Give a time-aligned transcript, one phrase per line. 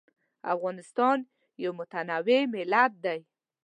[0.53, 1.17] افغانستان
[1.63, 3.19] یو متنوع ملت دی.